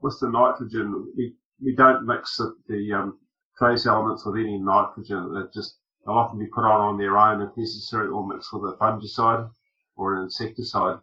with 0.00 0.16
the 0.20 0.30
nitrogen, 0.30 1.12
we, 1.16 1.34
we 1.60 1.74
don't 1.74 2.06
mix 2.06 2.36
the, 2.36 2.54
the 2.68 2.92
um, 2.92 3.18
trace 3.58 3.86
elements 3.86 4.24
with 4.24 4.36
any 4.36 4.56
nitrogen. 4.56 5.34
They 5.34 5.40
just 5.52 5.78
they'll 6.06 6.14
often 6.14 6.38
be 6.38 6.46
put 6.46 6.64
on 6.64 6.80
on 6.80 6.96
their 6.96 7.18
own 7.18 7.42
if 7.42 7.56
necessary, 7.56 8.06
or 8.06 8.24
mixed 8.24 8.52
with 8.52 8.72
a 8.72 8.76
fungicide 8.76 9.50
or 9.96 10.14
an 10.14 10.22
insecticide. 10.22 10.98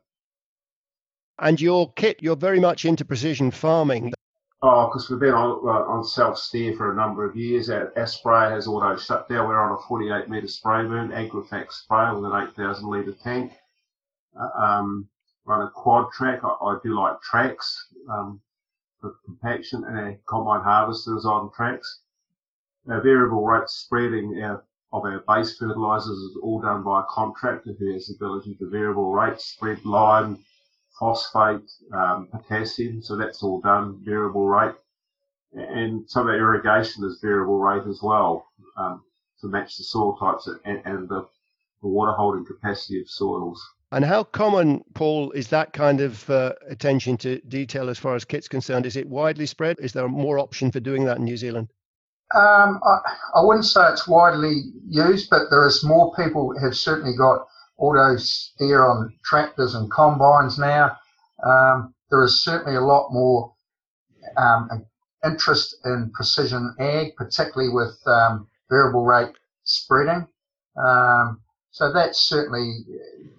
And 1.39 1.59
your 1.59 1.91
kit, 1.93 2.19
you're 2.21 2.37
very 2.37 2.61
much 2.61 2.85
into 2.85 3.03
precision 3.03 3.51
farming. 3.51 4.13
Oh, 4.63 4.87
because 4.87 5.09
we've 5.09 5.19
been 5.19 5.33
on, 5.33 5.67
uh, 5.67 5.91
on 5.91 6.03
self 6.03 6.37
steer 6.37 6.75
for 6.75 6.91
a 6.91 6.95
number 6.95 7.27
of 7.27 7.35
years. 7.35 7.69
Our, 7.71 7.91
our 7.97 8.05
spray 8.05 8.51
has 8.51 8.67
auto 8.67 8.95
shut 8.95 9.27
down. 9.27 9.47
We're 9.47 9.59
on 9.59 9.73
a 9.73 9.87
48 9.87 10.29
metre 10.29 10.47
spray 10.47 10.83
burn, 10.83 11.09
Agrifac 11.09 11.71
spray 11.71 12.13
with 12.13 12.25
an 12.25 12.49
8,000 12.49 12.87
litre 12.87 13.15
tank. 13.23 13.53
Uh, 14.39 14.63
um, 14.63 15.09
run 15.45 15.65
a 15.65 15.71
quad 15.71 16.11
track. 16.11 16.41
I, 16.43 16.47
I 16.47 16.77
do 16.83 16.95
like 16.95 17.19
tracks 17.21 17.87
um, 18.07 18.39
for 18.99 19.15
compaction, 19.25 19.83
and 19.83 19.97
our 19.97 20.15
combine 20.27 20.61
harvester 20.61 21.17
is 21.17 21.25
on 21.25 21.51
tracks. 21.53 22.01
Our 22.87 23.01
variable 23.01 23.43
rate 23.43 23.67
spreading 23.67 24.43
our, 24.43 24.63
of 24.93 25.05
our 25.05 25.23
base 25.27 25.57
fertilisers 25.57 26.19
is 26.19 26.37
all 26.43 26.61
done 26.61 26.83
by 26.83 27.01
a 27.01 27.05
contractor 27.09 27.73
who 27.79 27.93
has 27.93 28.07
the 28.07 28.13
ability 28.13 28.55
to 28.55 28.69
variable 28.69 29.11
rate 29.11 29.41
spread 29.41 29.83
lime 29.85 30.37
phosphate, 31.01 31.67
um, 31.93 32.27
potassium, 32.31 33.01
so 33.01 33.17
that's 33.17 33.41
all 33.41 33.59
done 33.59 33.99
variable 34.05 34.47
rate. 34.47 34.75
And 35.53 36.07
some 36.07 36.27
of 36.27 36.33
the 36.33 36.37
irrigation 36.37 37.03
is 37.03 37.19
variable 37.21 37.59
rate 37.59 37.87
as 37.89 38.01
well 38.03 38.45
um, 38.77 39.03
to 39.41 39.47
match 39.47 39.77
the 39.77 39.83
soil 39.83 40.15
types 40.15 40.47
and, 40.63 40.81
and 40.85 41.09
the, 41.09 41.27
the, 41.81 41.87
water 41.87 42.11
holding 42.11 42.45
capacity 42.45 43.01
of 43.01 43.09
soils. 43.09 43.59
And 43.91 44.05
how 44.05 44.23
common, 44.23 44.83
Paul, 44.93 45.31
is 45.31 45.47
that 45.47 45.73
kind 45.73 46.01
of 46.01 46.29
uh, 46.29 46.53
attention 46.69 47.17
to 47.17 47.41
detail 47.41 47.89
as 47.89 47.97
far 47.97 48.15
as 48.15 48.23
kit's 48.23 48.47
concerned? 48.47 48.85
Is 48.85 48.95
it 48.95 49.09
widely 49.09 49.47
spread? 49.47 49.77
Is 49.79 49.93
there 49.93 50.07
more 50.07 50.37
option 50.37 50.71
for 50.71 50.79
doing 50.79 51.03
that 51.05 51.17
in 51.17 51.25
New 51.25 51.35
Zealand? 51.35 51.67
Um, 52.33 52.79
I, 52.85 53.39
I, 53.39 53.43
wouldn't 53.43 53.65
say 53.65 53.81
it's 53.89 54.07
widely 54.07 54.61
used, 54.87 55.29
but 55.29 55.49
there 55.49 55.67
is 55.67 55.83
more 55.83 56.13
people 56.15 56.57
have 56.61 56.77
certainly 56.77 57.17
got 57.17 57.45
auto 57.81 58.15
steer 58.17 58.85
on 58.85 59.13
tractors 59.25 59.73
and 59.73 59.91
combines 59.91 60.59
now. 60.59 60.95
Um, 61.43 61.93
there 62.09 62.23
is 62.23 62.43
certainly 62.43 62.77
a 62.77 62.81
lot 62.81 63.09
more 63.11 63.53
um, 64.37 64.69
interest 65.25 65.75
in 65.83 66.11
precision 66.13 66.75
ag, 66.79 67.15
particularly 67.15 67.73
with 67.73 67.97
um, 68.05 68.47
variable 68.69 69.03
rate 69.03 69.33
spreading. 69.63 70.27
Um, 70.77 71.41
so 71.71 71.91
that's 71.91 72.21
certainly 72.21 72.85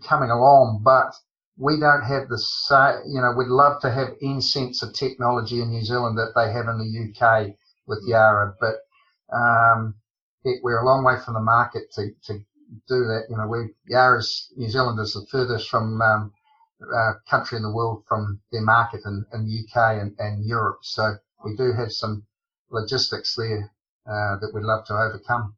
coming 0.04 0.30
along, 0.30 0.82
but 0.84 1.14
we 1.58 1.78
don't 1.78 2.02
have 2.02 2.28
the 2.28 2.38
same, 2.38 3.02
you 3.06 3.20
know, 3.20 3.32
we'd 3.36 3.46
love 3.46 3.80
to 3.82 3.90
have 3.90 4.08
N-sensor 4.22 4.90
technology 4.92 5.60
in 5.60 5.70
New 5.70 5.84
Zealand 5.84 6.18
that 6.18 6.32
they 6.34 6.50
have 6.50 6.66
in 6.66 6.78
the 6.78 7.12
UK 7.12 7.54
with 7.86 8.02
Yara, 8.06 8.54
but 8.58 8.76
um, 9.34 9.94
we're 10.44 10.80
a 10.80 10.86
long 10.86 11.04
way 11.04 11.14
from 11.24 11.34
the 11.34 11.40
market 11.40 11.92
to, 11.92 12.10
to 12.24 12.40
do 12.88 13.04
that. 13.04 13.26
You 13.28 13.36
know, 13.36 13.46
we 13.48 13.74
Yara's 13.86 14.52
New 14.56 14.68
Zealand 14.68 14.98
is 15.00 15.14
the 15.14 15.26
furthest 15.30 15.68
from 15.68 16.00
um, 16.00 16.32
uh, 16.82 17.12
country 17.28 17.56
in 17.56 17.62
the 17.62 17.72
world 17.72 18.04
from 18.08 18.40
their 18.50 18.62
market 18.62 19.00
in, 19.04 19.24
in 19.32 19.46
the 19.46 19.64
UK 19.64 20.00
and, 20.00 20.14
and 20.18 20.44
Europe. 20.44 20.78
So 20.82 21.14
we 21.44 21.56
do 21.56 21.72
have 21.72 21.92
some 21.92 22.24
logistics 22.70 23.34
there 23.36 23.70
uh, 24.06 24.38
that 24.40 24.50
we'd 24.52 24.64
love 24.64 24.84
to 24.86 24.94
overcome. 24.94 25.54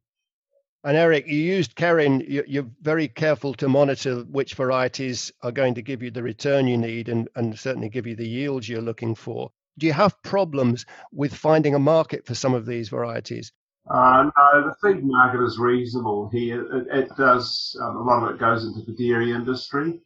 And 0.83 0.97
Eric, 0.97 1.25
you 1.25 1.39
used 1.39 1.75
Kerrin. 1.75 2.23
You're 2.47 2.69
very 2.81 3.07
careful 3.07 3.55
to 3.55 3.67
monitor 3.67 4.17
which 4.17 4.53
varieties 4.53 5.31
are 5.41 5.51
going 5.51 5.73
to 5.75 5.81
give 5.81 6.03
you 6.03 6.11
the 6.11 6.21
return 6.21 6.67
you 6.67 6.77
need 6.77 7.09
and, 7.09 7.27
and 7.35 7.57
certainly 7.57 7.89
give 7.89 8.05
you 8.05 8.15
the 8.15 8.27
yields 8.27 8.69
you're 8.69 8.81
looking 8.81 9.15
for. 9.15 9.51
Do 9.79 9.87
you 9.87 9.93
have 9.93 10.21
problems 10.21 10.85
with 11.11 11.33
finding 11.33 11.73
a 11.73 11.79
market 11.79 12.27
for 12.27 12.35
some 12.35 12.53
of 12.53 12.67
these 12.67 12.89
varieties? 12.89 13.51
Uh, 13.89 14.29
no, 14.35 14.63
the 14.69 14.75
feed 14.81 15.03
market 15.03 15.43
is 15.43 15.59
reasonable 15.59 16.29
here. 16.29 16.65
It, 16.75 16.87
it 16.91 17.09
does, 17.17 17.77
um, 17.81 17.97
a 17.97 18.03
lot 18.03 18.23
of 18.23 18.35
it 18.35 18.39
goes 18.39 18.65
into 18.65 18.81
the 18.81 18.93
dairy 18.97 19.31
industry. 19.31 20.01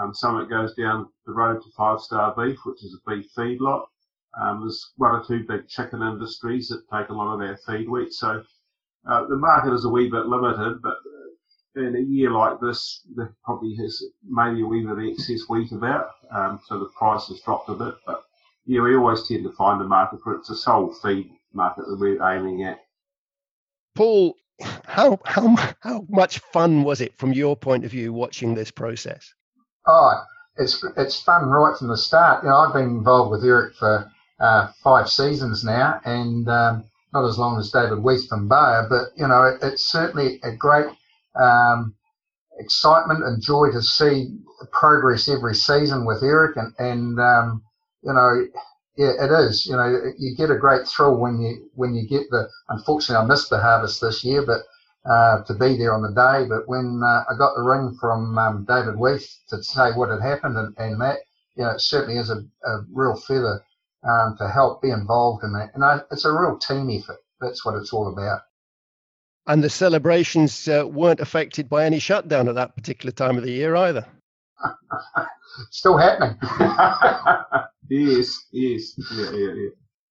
Um, 0.00 0.14
some 0.14 0.36
of 0.36 0.42
it 0.42 0.50
goes 0.50 0.74
down 0.74 1.08
the 1.26 1.32
road 1.32 1.62
to 1.62 1.70
Five 1.76 2.00
Star 2.00 2.34
Beef, 2.36 2.58
which 2.64 2.82
is 2.84 2.94
a 2.98 3.10
beef 3.10 3.26
feedlot. 3.36 3.86
Um, 4.40 4.62
there's 4.62 4.92
one 4.96 5.12
or 5.14 5.24
two 5.24 5.44
big 5.46 5.68
chicken 5.68 6.02
industries 6.02 6.68
that 6.68 6.82
take 6.92 7.10
a 7.10 7.14
lot 7.14 7.34
of 7.34 7.40
their 7.40 7.58
feed 7.66 7.88
wheat. 7.88 8.12
So 8.12 8.42
uh, 9.08 9.26
the 9.26 9.36
market 9.36 9.74
is 9.74 9.84
a 9.84 9.90
wee 9.90 10.10
bit 10.10 10.26
limited, 10.26 10.80
but 10.82 10.96
in 11.76 11.96
a 11.96 12.00
year 12.00 12.30
like 12.30 12.60
this, 12.60 13.02
there 13.14 13.34
probably 13.44 13.74
has 13.76 14.02
maybe 14.28 14.62
a 14.62 14.66
wee 14.66 14.82
bit 14.82 14.92
of 14.92 14.98
excess 14.98 15.42
wheat 15.48 15.72
about, 15.72 16.10
um, 16.30 16.60
so 16.66 16.78
the 16.78 16.90
price 16.98 17.28
has 17.28 17.40
dropped 17.42 17.68
a 17.68 17.74
bit. 17.74 17.94
But 18.06 18.24
yeah, 18.66 18.80
we 18.80 18.96
always 18.96 19.28
tend 19.28 19.44
to 19.44 19.52
find 19.52 19.80
a 19.80 19.84
market 19.84 20.20
for 20.24 20.34
it. 20.34 20.38
It's 20.40 20.50
a 20.50 20.56
sole 20.56 20.94
feed 21.02 21.30
market 21.52 21.84
that 21.86 21.98
we're 22.00 22.22
aiming 22.22 22.64
at. 22.64 22.81
Paul, 23.94 24.36
how 24.84 25.18
how 25.24 25.56
how 25.80 26.06
much 26.08 26.38
fun 26.38 26.82
was 26.82 27.00
it 27.00 27.16
from 27.18 27.32
your 27.32 27.56
point 27.56 27.84
of 27.84 27.90
view 27.90 28.12
watching 28.12 28.54
this 28.54 28.70
process? 28.70 29.32
Oh, 29.86 30.22
it's 30.56 30.84
it's 30.96 31.22
fun 31.22 31.46
right 31.46 31.76
from 31.76 31.88
the 31.88 31.96
start. 31.96 32.42
You 32.42 32.50
know, 32.50 32.56
I've 32.56 32.74
been 32.74 32.84
involved 32.84 33.30
with 33.30 33.44
Eric 33.44 33.74
for 33.74 34.10
uh, 34.40 34.68
five 34.82 35.08
seasons 35.08 35.64
now, 35.64 36.00
and 36.04 36.48
um, 36.48 36.84
not 37.12 37.28
as 37.28 37.38
long 37.38 37.58
as 37.58 37.70
David 37.70 38.02
Weith 38.02 38.28
from 38.28 38.48
Bayer, 38.48 38.86
but 38.88 39.08
you 39.16 39.26
know, 39.26 39.44
it, 39.44 39.58
it's 39.62 39.90
certainly 39.90 40.40
a 40.42 40.52
great 40.52 40.86
um, 41.40 41.94
excitement 42.58 43.24
and 43.24 43.42
joy 43.42 43.70
to 43.72 43.82
see 43.82 44.38
progress 44.72 45.28
every 45.28 45.54
season 45.54 46.04
with 46.04 46.22
Eric, 46.22 46.56
and 46.56 46.74
and 46.78 47.20
um, 47.20 47.62
you 48.02 48.12
know, 48.12 48.46
yeah, 48.96 49.12
it 49.20 49.30
is. 49.30 49.66
You 49.66 49.76
know, 49.76 50.12
you 50.18 50.36
get 50.36 50.50
a 50.50 50.58
great 50.58 50.86
thrill 50.86 51.16
when 51.16 51.40
you 51.40 51.70
when 51.74 51.94
you 51.94 52.06
get 52.06 52.28
the. 52.30 52.48
Unfortunately, 52.68 53.22
I 53.22 53.26
missed 53.26 53.50
the 53.50 53.58
harvest 53.58 54.00
this 54.00 54.22
year, 54.24 54.44
but 54.44 54.62
uh, 55.04 55.42
to 55.44 55.54
be 55.54 55.76
there 55.76 55.94
on 55.94 56.02
the 56.02 56.12
day. 56.14 56.46
But 56.48 56.68
when 56.68 57.00
uh, 57.04 57.24
I 57.28 57.36
got 57.36 57.54
the 57.56 57.62
ring 57.62 57.96
from 58.00 58.38
um, 58.38 58.64
David 58.68 58.96
Weith 58.96 59.28
to 59.48 59.62
say 59.62 59.90
what 59.92 60.10
had 60.10 60.20
happened 60.20 60.56
and, 60.56 60.74
and 60.78 61.00
that, 61.00 61.18
you 61.56 61.64
know, 61.64 61.70
it 61.70 61.80
certainly 61.80 62.18
is 62.18 62.30
a, 62.30 62.44
a 62.64 62.84
real 62.92 63.16
feather 63.16 63.62
um, 64.04 64.36
to 64.38 64.48
help 64.48 64.82
be 64.82 64.90
involved 64.90 65.44
in 65.44 65.52
that. 65.54 65.70
And 65.74 65.84
I, 65.84 66.00
it's 66.10 66.24
a 66.24 66.32
real 66.32 66.58
team 66.58 66.90
effort. 66.90 67.18
That's 67.40 67.64
what 67.64 67.74
it's 67.74 67.92
all 67.92 68.12
about. 68.12 68.42
And 69.48 69.62
the 69.62 69.70
celebrations 69.70 70.68
uh, 70.68 70.84
weren't 70.86 71.18
affected 71.18 71.68
by 71.68 71.84
any 71.84 71.98
shutdown 71.98 72.48
at 72.48 72.54
that 72.54 72.76
particular 72.76 73.10
time 73.10 73.36
of 73.36 73.42
the 73.42 73.50
year 73.50 73.74
either. 73.74 74.06
Still 75.70 75.98
happening. 75.98 76.38
yes, 77.92 78.46
yes, 78.52 78.94
yeah, 79.12 79.30
yeah, 79.30 79.52
yeah. 79.54 79.68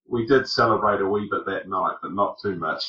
We 0.08 0.26
did 0.26 0.48
celebrate 0.48 1.02
a 1.02 1.08
wee 1.08 1.28
bit 1.32 1.46
that 1.46 1.70
night, 1.70 1.96
but 2.02 2.14
not 2.14 2.38
too 2.42 2.56
much. 2.56 2.84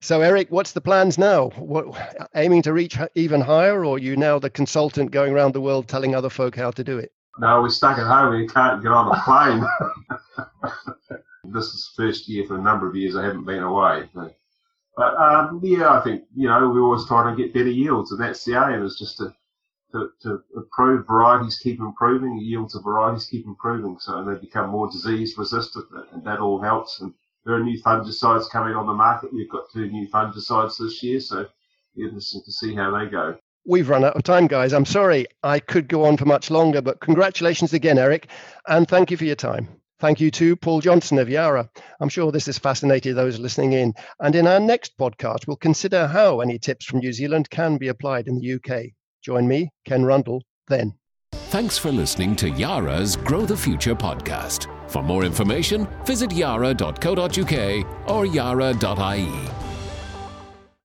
So, 0.00 0.20
Eric, 0.20 0.48
what's 0.50 0.72
the 0.72 0.80
plans 0.80 1.16
now? 1.16 1.48
What, 1.56 2.28
aiming 2.34 2.62
to 2.62 2.72
reach 2.72 2.98
even 3.14 3.40
higher, 3.40 3.84
or 3.84 3.96
are 3.96 3.98
you 3.98 4.16
now 4.16 4.38
the 4.38 4.50
consultant 4.50 5.10
going 5.10 5.32
around 5.32 5.54
the 5.54 5.60
world 5.60 5.88
telling 5.88 6.14
other 6.14 6.28
folk 6.28 6.56
how 6.56 6.70
to 6.72 6.84
do 6.84 6.98
it? 6.98 7.10
No, 7.38 7.62
we're 7.62 7.70
stuck 7.70 7.98
at 7.98 8.06
home. 8.06 8.38
We 8.38 8.46
can't 8.46 8.82
get 8.82 8.92
on 8.92 9.10
a 9.10 9.20
plane. 9.24 9.64
this 11.52 11.64
is 11.66 11.90
the 11.96 12.02
first 12.02 12.28
year 12.28 12.44
for 12.46 12.56
a 12.56 12.62
number 12.62 12.88
of 12.88 12.94
years 12.94 13.16
I 13.16 13.24
haven't 13.24 13.44
been 13.44 13.62
away. 13.62 14.08
But 14.96 15.14
um, 15.16 15.60
yeah, 15.62 15.90
I 15.90 16.00
think 16.02 16.24
you 16.36 16.48
know 16.48 16.70
we're 16.70 16.82
always 16.82 17.06
trying 17.06 17.34
to 17.34 17.42
get 17.42 17.54
better 17.54 17.70
yields, 17.70 18.12
and 18.12 18.20
that's 18.20 18.44
the 18.44 18.62
aim 18.62 18.84
is 18.84 18.98
just 18.98 19.16
to 19.18 19.34
to, 19.94 20.10
to 20.22 20.42
improve 20.56 21.06
varieties, 21.06 21.58
keep 21.62 21.78
improving 21.78 22.38
yields 22.38 22.74
of 22.74 22.82
varieties, 22.82 23.26
keep 23.26 23.46
improving, 23.46 23.96
so 24.00 24.24
they 24.24 24.34
become 24.34 24.70
more 24.70 24.90
disease 24.90 25.38
resistant, 25.38 25.86
and 26.12 26.24
that 26.24 26.40
all 26.40 26.60
helps. 26.60 27.00
And 27.00 27.14
there 27.44 27.54
are 27.54 27.62
new 27.62 27.80
fungicides 27.80 28.50
coming 28.50 28.74
on 28.74 28.86
the 28.86 28.92
market. 28.92 29.32
We've 29.32 29.50
got 29.50 29.70
two 29.72 29.88
new 29.88 30.08
fungicides 30.08 30.78
this 30.78 31.02
year, 31.02 31.20
so 31.20 31.46
interesting 31.96 32.42
to 32.44 32.52
see 32.52 32.74
how 32.74 32.90
they 32.98 33.06
go. 33.06 33.36
We've 33.66 33.88
run 33.88 34.04
out 34.04 34.16
of 34.16 34.24
time, 34.24 34.48
guys. 34.48 34.72
I'm 34.72 34.84
sorry 34.84 35.26
I 35.42 35.60
could 35.60 35.88
go 35.88 36.04
on 36.04 36.16
for 36.16 36.26
much 36.26 36.50
longer, 36.50 36.82
but 36.82 37.00
congratulations 37.00 37.72
again, 37.72 37.96
Eric, 37.96 38.28
and 38.66 38.88
thank 38.88 39.10
you 39.10 39.16
for 39.16 39.24
your 39.24 39.36
time. 39.36 39.68
Thank 40.00 40.20
you 40.20 40.30
to 40.32 40.56
Paul 40.56 40.80
Johnson 40.80 41.18
of 41.18 41.30
Yara. 41.30 41.70
I'm 42.00 42.08
sure 42.08 42.32
this 42.32 42.46
has 42.46 42.58
fascinated 42.58 43.14
those 43.14 43.38
listening 43.38 43.72
in. 43.72 43.94
And 44.18 44.34
in 44.34 44.46
our 44.46 44.60
next 44.60 44.98
podcast, 44.98 45.46
we'll 45.46 45.56
consider 45.56 46.08
how 46.08 46.40
any 46.40 46.58
tips 46.58 46.84
from 46.84 46.98
New 46.98 47.12
Zealand 47.12 47.48
can 47.48 47.78
be 47.78 47.88
applied 47.88 48.26
in 48.26 48.38
the 48.38 48.54
UK. 48.54 48.92
Join 49.24 49.48
me, 49.48 49.70
Ken 49.86 50.04
Rundle, 50.04 50.42
then. 50.68 50.94
Thanks 51.32 51.78
for 51.78 51.90
listening 51.90 52.36
to 52.36 52.50
Yara's 52.50 53.16
Grow 53.16 53.46
the 53.46 53.56
Future 53.56 53.94
podcast. 53.94 54.68
For 54.90 55.02
more 55.02 55.24
information, 55.24 55.88
visit 56.04 56.32
yara.co.uk 56.32 58.10
or 58.10 58.26
yara.ie. 58.26 59.63